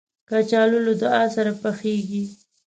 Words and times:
کچالو 0.29 0.79
له 0.87 0.93
دعا 1.01 1.23
سره 1.35 1.51
پخېږي 1.61 2.23